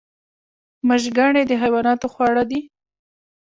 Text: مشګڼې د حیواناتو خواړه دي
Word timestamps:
مشګڼې 0.87 1.43
د 1.47 1.51
حیواناتو 1.61 2.07
خواړه 2.13 2.43
دي 2.51 2.59